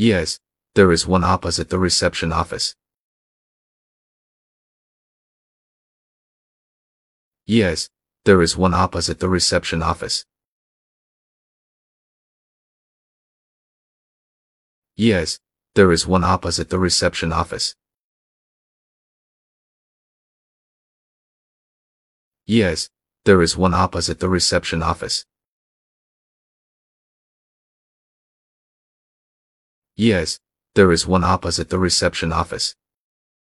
Yes, 0.00 0.40
there 0.76 0.90
is 0.92 1.06
one 1.06 1.24
opposite 1.24 1.68
the 1.68 1.78
reception 1.78 2.32
office. 2.32 2.74
Yes, 7.44 7.90
there 8.24 8.40
is 8.40 8.56
one 8.56 8.72
opposite 8.72 9.18
the 9.18 9.28
reception 9.28 9.82
office. 9.82 10.24
Yes, 14.96 15.38
there 15.74 15.92
is 15.92 16.06
one 16.06 16.24
opposite 16.24 16.70
the 16.70 16.78
reception 16.78 17.30
office. 17.30 17.76
Yes, 22.46 22.88
there 23.26 23.42
is 23.42 23.54
one 23.54 23.74
opposite 23.74 24.18
the 24.18 24.30
reception 24.30 24.82
office. 24.82 25.26
Yes, 30.00 30.40
there 30.76 30.92
is 30.92 31.06
one 31.06 31.24
opposite 31.24 31.68
the 31.68 31.78
reception 31.78 32.32
office. 32.32 32.74